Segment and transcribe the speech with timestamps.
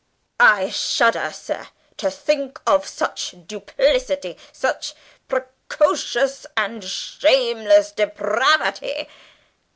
[0.39, 1.67] I shudder, sir,
[1.97, 4.95] to think of such duplicity, such
[5.27, 9.07] precocious and shameless depravity.